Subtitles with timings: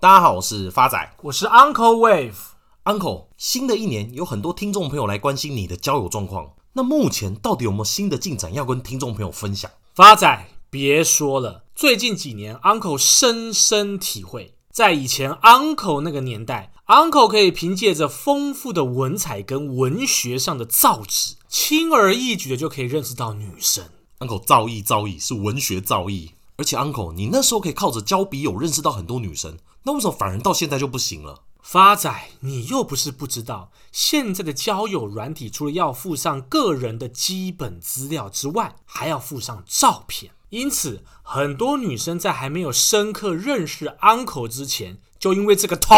[0.00, 2.36] 大家好，我是发仔，我是 Uncle Wave。
[2.84, 9.68] Uncle，新的一年有很多听众朋友来关心你的交友状况，那目前到底有没有新的进展要跟听众朋友分享？
[9.96, 23.86] 发仔，别说了，最近几年 Uncle 深深体会，在以前 Uncle 那个年代，Uncle 可以凭借着丰富的文采跟文学上的造诣，轻而易举的就可以认识到女生。
[24.20, 31.42] Uncle 造诣造诣是文学造诣，而且 Uncle 你那时候可以靠着交笔友认识到很多女生，那为什么反而到现在就不行了？
[31.62, 40.32] 发仔，你又不是不知道，现在的交友软体除了要附上个人的基本资料之外，还要附上照片。
[40.48, 45.94] 因此，很多女生在还没有深刻认识 Uncle 之前，就因为这个头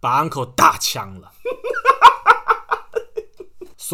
[0.00, 1.32] 把 Uncle 打枪了。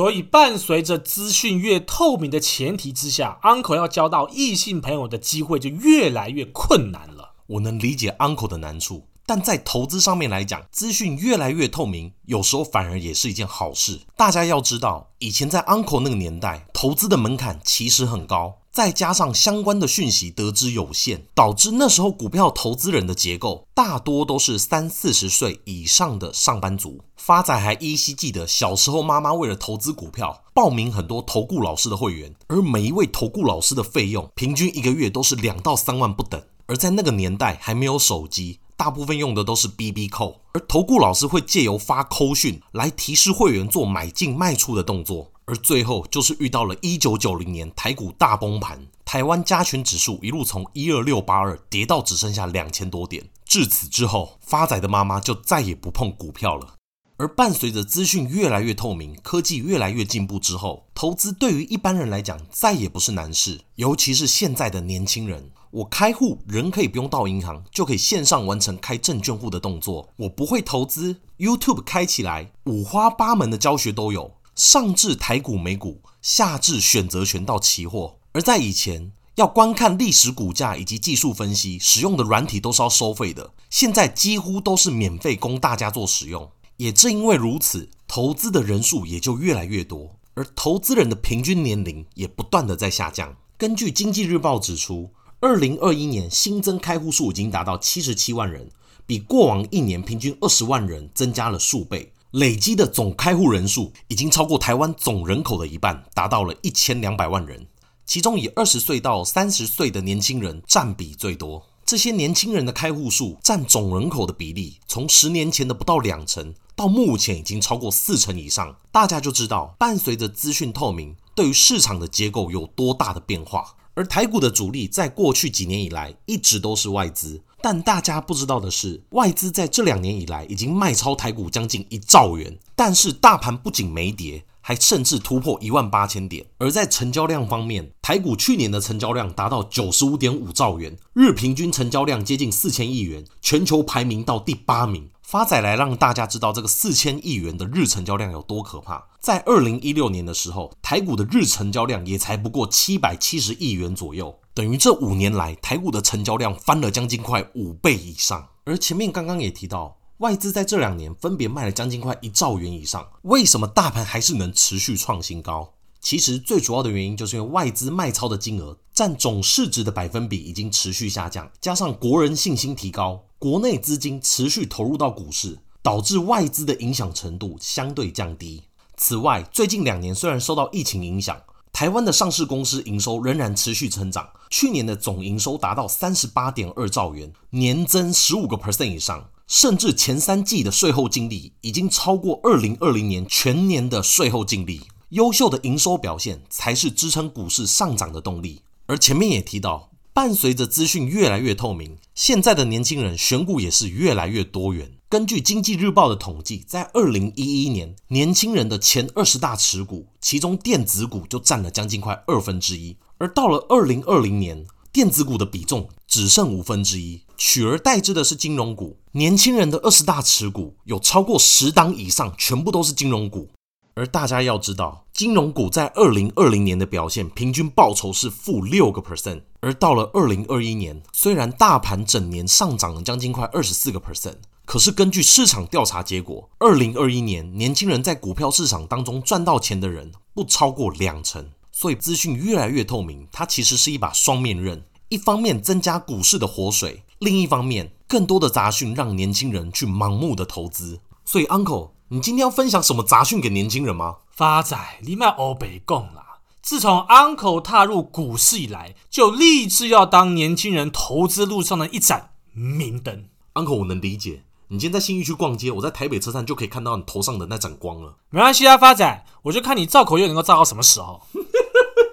[0.00, 7.32] 所以，伴随着资讯越透明的前提之下，Uncle 要交到异性朋友的机会就越来越困难了。
[7.46, 9.06] 我能理解 Uncle 的难处。
[9.26, 14.00] 但在投资上面来讲，资讯越来越透明，有时候反而也是一件好事。
[14.16, 27.00] 大家要知道，以前在 Uncle 那个年代，投资的门槛其实很高，再加上相关的讯息得知有限，导致那时候股票投资人的结构大多都是三四十岁以上的上班族。
[27.16, 36.40] 发仔还依稀记得，小时候妈妈为了投资股票，报名很多投顾老师的会员，而每一位投顾老师的费用，平均一个月都是两到三万不等。
[36.66, 38.60] 而在那个年代，还没有手机。
[38.76, 56.74] 大部分用的都是 BB 扣而投顾老师会借由发扣讯来提示会员做买进卖出的动作，而最后就是遇到了一九九零年台股大崩盘，台湾加权指数一路从一二六八二跌到只剩下两千多点，至此之后，发仔的妈妈就再也不碰股票了。
[57.16, 65.50] 而伴随着资讯越来越透明，科技越来越进步之后，投资对于一般人来讲再也不是难事，尤其是现在的年轻人。
[65.72, 70.08] 我开户人可以不用到银行，就可以线上完成开证券户的动作。
[70.16, 78.16] 我不会投资，YouTube 开起来，五花八门的教学都有，上至台股、美股，下至选择权到期货。
[78.32, 86.50] 而在以前，要观看历史股价以及技术分析，使用的软体都是要收费的，现在几乎都是免费供大家做使用。
[86.76, 93.36] 也正因为如此，投资的人数也就越来越多，而投资人的平均年龄也不断的在下降。
[93.58, 95.10] 根据经济日报指出，
[95.40, 98.70] 二零二一年新增开户数已经达到七十七万人，
[99.06, 107.66] 比过往一年平均二十万人增加了数倍，累积的总开户人数已经超过台湾总人口的一半，达到了一千两百万人。
[108.06, 111.66] 其中以二十岁到三十岁的年轻人占比最多。
[111.84, 118.76] 这些年轻人的开户数占总人口的比例，从十年前的不到两成，到目前已经超过四成以上。
[118.92, 123.74] 大家就知道，伴随着资讯透明，对于市场的结构有多大的变化。
[123.94, 134.44] 而台股的主力在过去几年以来一直都是外资，但大家不知道的是，外资在这两年以来已经卖超台股将近一兆元，但是大盘不仅没跌。
[134.62, 145.08] 还甚至突破一万八千点，而在成交量方面，台股去年的成交量达到九十五点五兆元，日平均成交量接近四千亿元，全球排名到第八名。
[145.22, 149.06] 发仔来让大家知道这个四千亿元的日成交量有多可怕。
[149.18, 158.48] 在二零一六年的时候，台股的日成交量也才不过七百七十亿元左右，等于这五年来台股的成交量翻了将近快五倍以上。
[158.64, 159.96] 而前面刚刚也提到。
[160.20, 165.72] 外资在这两年分别卖了将近快一兆元以上，为什么大盘还是能持续创新高？
[165.98, 178.64] 其实最主要的原因就是因为外资卖超的金额占总市值的百分比已经持续下降，加上国人信心提高，国内资金持续投入到股市，导致外资的影响程度相对降低。
[178.98, 181.40] 此外，最近两年虽然受到疫情影响，
[181.80, 189.30] 台湾的上市公司营收仍然持续成长，去年的总营收达到三十八点二兆元，年增十五个 percent 以上。
[189.46, 198.60] 甚至前三季的税后净利已经超过二零二零年全年的税后净利，优秀的营收表现才是支撑股市上涨的动力。
[198.84, 204.92] 而前面也提到，伴随着资讯越来越透明，现在的年轻人选股也是越来越多元。
[205.10, 217.22] 根据经济日报的统计，在二零一一年，年轻人的前二十大持股，其中电子股就占了将近快二分之一，而到了二零二零年，电子股的比重只剩五分之一。
[217.36, 223.48] 取而代之的是金融股，年轻人的二十大持股有超过十档以上，全部都是金融股。
[223.94, 234.36] 而大家要知道，金融股在二零二零年的表现平均报酬是负六个 percent，而到了二零二一年，虽然大盘整年上涨了将近快二十四个 percent，
[234.70, 241.50] 可是根据市场调查结果，二零二一年年轻人在股票市场当中赚到钱的人不超过两成。
[241.72, 247.02] 所以资讯越来越透明，它其实是一把双面刃，一方面增加股市的活水。
[247.18, 251.00] 另一方面，更多的杂讯让年轻人去盲目的投资。
[251.24, 254.18] 所以，Uncle，你今天要分享什么杂讯给年轻人吗？
[254.30, 256.38] 发仔，你卖欧北共啦！
[256.62, 263.24] 自从 Uncle 踏入股市以来，就立志要当年轻人投资路上的一盏明灯。
[263.54, 264.44] Uncle，我能理解。
[264.72, 268.14] 你今天在信义区逛街，我在台北车站就可以看到你头上的那盏光了。
[268.30, 271.22] 没关系啊，发展，我就看你造口业能够造到什么时候。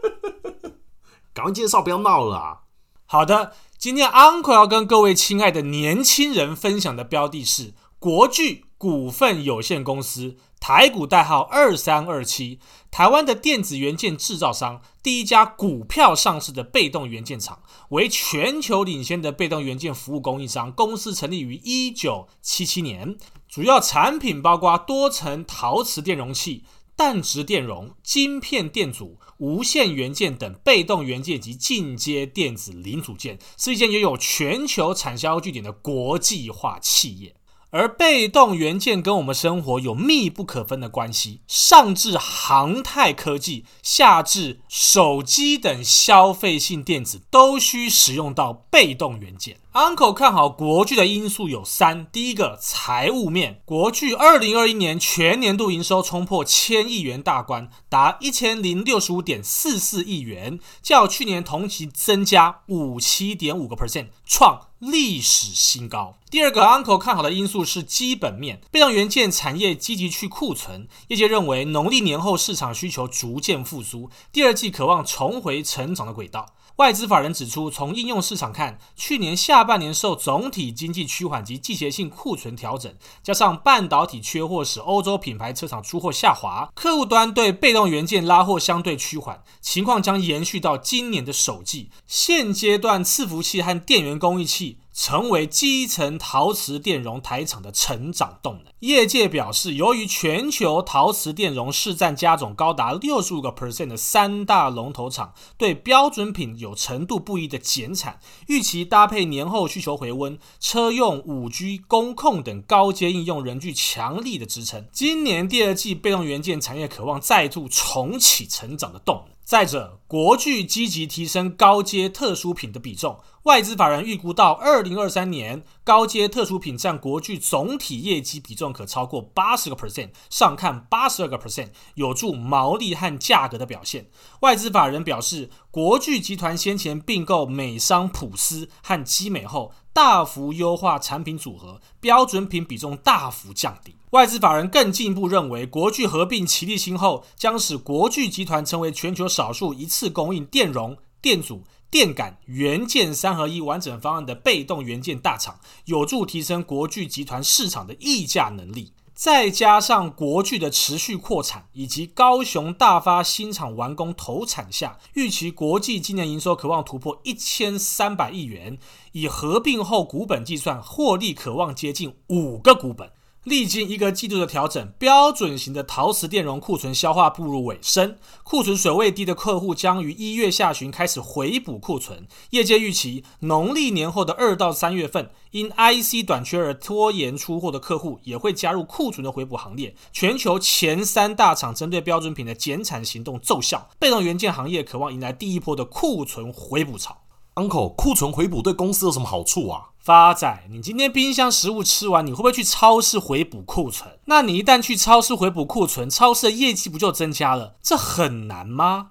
[1.36, 2.62] 赶快介绍，不要闹了啊！
[3.06, 10.38] 好的，今天 Uncle 要跟各位亲爱的年轻人分享的标的是国巨股份有限公司。
[10.60, 12.60] 台股代号二三二七，
[12.90, 20.72] 台湾的电子元件制造商，第一家股票上市的被动元件厂，为全球领先的被动元件服务供应商。
[20.72, 23.16] 公司成立于一九七七年，
[23.48, 26.64] 主要产品包括多层陶瓷电容器、
[26.96, 37.36] 氮质电容、晶片电阻、无线元件等被动元件及进阶电子零组件，是一间拥有全球产销据点的国际化企业。
[37.70, 49.58] 而被动元件跟我们生活有密不可分的关系，上至航太科技，下至手机等消费性电子，都需使用到被动元件。
[49.78, 66.18] Uncle 看好国巨的因素有三：第一个，财务面，国巨二零二一年全年度营收冲破千亿元大关，达一千零六十五点四四亿元，较去年同期增加五七点五个 percent，创历史新高。
[66.32, 76.48] 第二个，Uncle 看好的因素是基本面，被动元件产业积极去库存，业界认为农历年后市场需求逐渐复苏，第二季渴望重回成长的轨道。
[76.78, 82.94] 外资法人指出，从应用市场看，去年下半年受总体经济趋缓及季节性库存调整，
[83.24, 91.90] 加上半导体缺货使欧洲品牌车厂出货下滑，客户端对被动元件拉货相对趋缓，情况将延续到今年的首季。
[92.06, 94.78] 现阶段，伺服器和电源供应器。
[94.98, 98.74] 成为基层陶瓷电容台厂的成长动能。
[98.80, 114.88] 业界表示，由于全球陶瓷电容市占加总高达六十五个 percent 的三大龙头厂，对标准品有程度不一的减产，预期搭配年后需求回温，车用、五 G、工控等高阶应用仍具强力的支撑。
[114.92, 119.37] 今年第二季被动元件产业渴望再度重启成长的动能。
[119.48, 134.10] 再者，国巨积极提升高阶特殊品的比重，外资法人预估到二零二三年，高阶特殊品占国巨总体业绩比重可超过八十个 percent，上看八十二个 percent，有助毛利和价格的表现。
[134.42, 143.96] 外资法人表示，国巨集团先前并购美商普斯和基美后，大幅优化产品组合，标准品比重大幅降低。
[144.12, 158.94] 外资法人更进一步认为，国巨合并齐力新后，将使国巨集团成为全球少数一次供应电容、电阻、电感、元件三合一完整方案的被动元件大厂，有助提升国巨集团市场的溢价能力。
[159.18, 168.78] 再加上国巨的持续扩产，以及高雄大发新厂完工投产下，预期国际今年营收渴望突破一千三百亿元，
[169.14, 173.10] 以合并后股本计算，获利渴望接近五个股本。
[173.48, 182.28] 历经一个季度的调整，标准型的陶瓷电容库存消化步入尾声，库存水位低的客户将于一月下旬开始回补库存。
[182.50, 189.96] 业界预期，农历年后的二到三月份，因 IC 短缺而拖延出货的客户也会加入库存的回补行列。
[190.12, 197.22] 全球前三大厂针对标准品的减产行动奏效，被动元件行业渴望迎来第一波的库存回补潮。
[197.58, 199.90] Uncle，库存回补对公司有什么好处啊？
[199.98, 204.20] 发仔，你今天冰箱食物吃完，你会不会去超市回补库存？
[204.26, 207.74] 那你一旦去超市回补库存，超市的业绩不就增加了？
[207.82, 209.08] 这很难吗？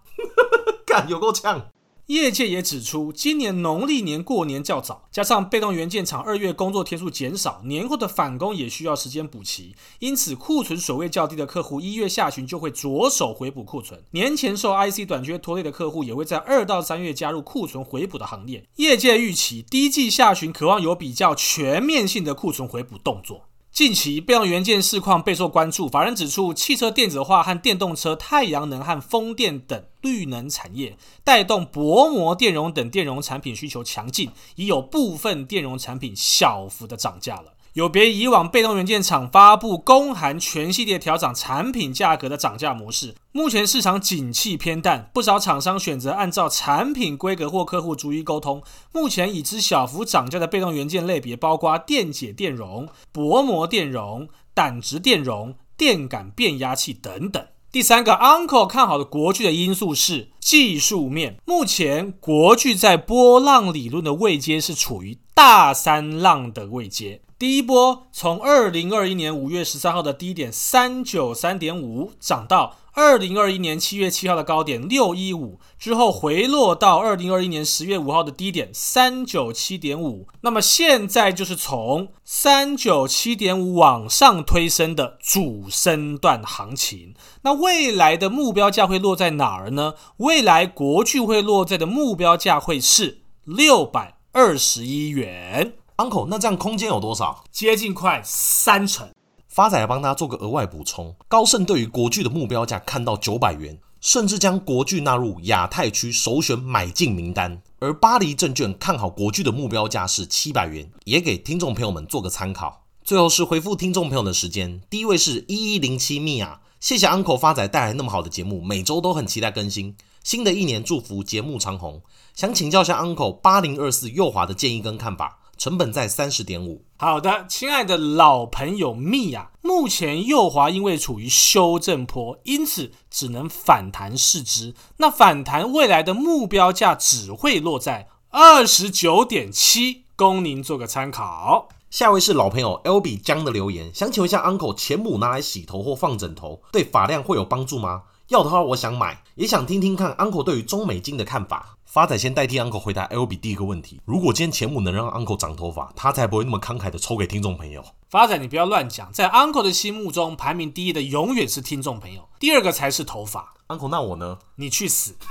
[0.86, 1.66] 干，有够呛！
[2.06, 14.00] 业界也指出，今年农历年过年较早，加上被动元件厂二月工作天数减少，年后的返工也需要时间补齐，因此库存水位较低的客户一月下旬就会着手回补库存。
[14.12, 18.64] 年前受 IC 短缺拖累的客户也会在二到三月加入库存回补的行列。
[18.76, 23.48] 业界预期低季下旬渴望有比较全面性的库存回补动作。
[23.76, 37.52] 近期备用元件市况备受关注，法人指出，汽车电子化和电动车、太阳能和风电等绿能产业带动薄膜电容等电容产品需求强劲，已有部分电容产品小幅的涨价了。
[37.76, 48.62] 有别以往被动元件厂发布公函全系列调整产品价格的涨价模式，目前市场景气偏淡，不少厂商选择按照产品规格或客户逐一沟通。
[48.94, 57.44] 目前已知小幅涨价的被动元件类别包括电解电容、薄膜电容、胆质电容、电感变压器等等。
[57.70, 61.36] 第三个，Uncle 看好的国巨的因素是技术面。
[61.44, 67.20] 目前国巨在波浪理论的位阶是处于大三浪的位阶。
[67.38, 80.26] 第一波从二零二一年五月十三号的低点三九三点五涨到二零二一年七月七号的高点六一五，之后回落到二零二一年十月五号的低点三九七点五。
[80.40, 87.12] 那么现在就是从三九七点五往上推升的主升段行情。
[87.42, 89.92] 那未来的目标价会落在哪儿呢？
[90.16, 95.74] 未来国巨会落在的目标价会是六百二十一元。
[95.96, 97.42] Uncle，那这样空间有多少？
[97.50, 99.08] 接近快三成。
[99.48, 107.62] 发仔来帮他做个额外补充，高盛对于国巨的目标价看到九百元，甚至将国巨纳入亚太区首选买进名单。
[107.78, 112.82] 而巴黎证券看好国巨的目标价是七百元，也给听众朋友们做个参考。
[113.02, 119.96] 最后是回复听众朋友的时间，第一位是一一零七米娅，谢谢 Uncle 发仔带来那么好的节目，每周都很期待更新。
[120.22, 122.02] 新的一年祝福节目长红，
[122.34, 125.38] 想请教一下 Uncle 八零二四右滑的建议跟看法。
[125.56, 126.84] 成本在三十点五。
[126.98, 134.74] 好的，亲爱的老朋友蜜啊，目前右滑因为处于修正坡，因此只能反弹市值。
[134.96, 141.68] 那反弹未来的目标价只会落在二十九点七，供您做个参考。
[141.88, 148.02] 下位是老朋友 LB 江的留言，想请问一下 Uncle，前母拿来洗头或放枕头，对发量会有帮助吗？
[148.28, 151.76] 要的话，我想买，也想听听看 Uncle 对于中美金的看法。
[151.84, 157.84] 发仔先代替 Uncle 回答 LB 第一个问题：如果今天钱母能让 Uncle 长头发，他才不会那么慷慨的抽给听众朋友。
[158.10, 163.54] 发仔，你不要乱讲，在 Uncle 的心目中，排名第一的永远是听众朋友，第二个才是头发。
[163.68, 164.38] Uncle，那我呢？
[164.56, 165.14] 你去死！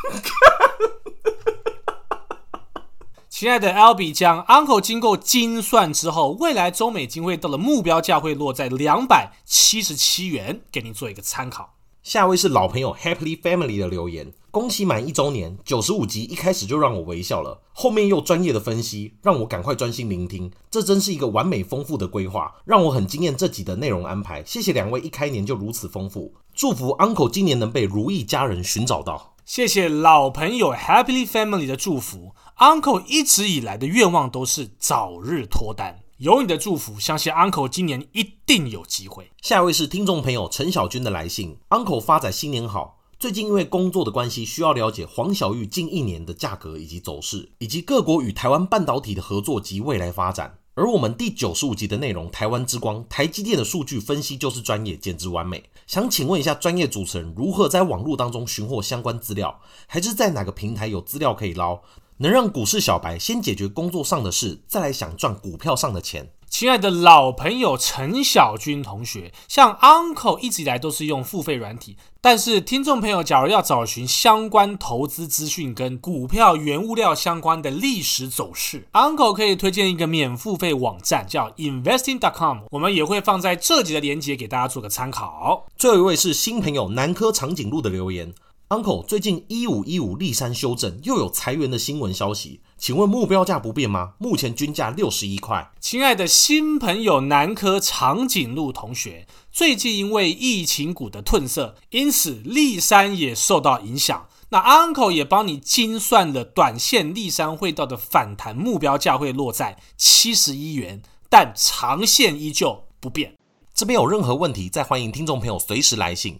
[3.30, 11.75] 亲爱的 LB 将 Uncle 经过精算之后，未来中美金会到的目标价会落在两百七十七元，给您做一个参考。
[12.06, 14.32] 下位是老朋友 Happily Family 的留言。
[14.52, 20.52] 恭喜满一周年，九十五集一开始就让我微笑了，后面又专业的分析，让我赶快专心聆听。
[20.70, 24.44] 这真是一个完美丰富的规划，让我很惊艳这集的内容安排。
[24.46, 29.34] 谢谢两位一开年就如此丰富，祝福 Uncle 今年能被如意家人寻找到。
[29.44, 36.05] 谢谢老朋友 Happily Family 的祝福，Uncle 一直以来的愿望都是早日脱单。
[36.18, 39.30] 有你的祝福，相信 Uncle 今年一定有机会。
[39.42, 43.02] 下一位是听众朋友陈小军的来信，Uncle 发仔新年好。
[43.20, 50.60] 最近因为工作的关系，需要了解黄小玉近一年的价格以及走势，以及各国与台湾半导体的合作及未来发展。
[50.76, 55.70] 而我们第九十五集的内容，台湾之光，台积电的数据分析就是专业，简直完美。
[55.86, 61.82] 想请问一下，专业主持人如何在网络当中寻获相关资料，还是在哪个平台有资料可以捞，
[62.18, 66.32] 能让股市小白先解决工作上的事，再来想赚股票上的钱？
[66.48, 85.66] 亲爱的老朋友陈小军同学，像 Uncle 一直以来都是用付费软体，但是听众朋友假如要找寻相关投资资讯跟股票原物料相关的历史走势，Uncle 可以推荐一个免付费网站叫 Investing.com，我们也会放在这集的链接给大家做个参考。
[85.76, 88.34] 最后一位是新朋友南科长颈鹿的留言。
[88.70, 94.14] Uncle，最近一五一五立山修正又有裁员的新闻消息，请问目标价不变吗？
[94.18, 95.72] 目前均价六十一块。
[95.80, 104.28] 亲爱的新朋友南科长颈鹿同学，最近因为疫情股的褪色，因此立山也受到影响。
[104.50, 113.36] 那 Uncle 也帮你精算了短线立山会到的反弹目标价会落在七十一元，但长线依旧不变。
[113.76, 116.40] 这边有任何问题，再欢迎听众朋友随时来信。